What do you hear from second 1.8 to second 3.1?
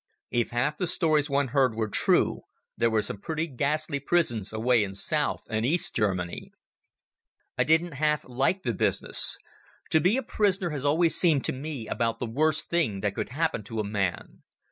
true there were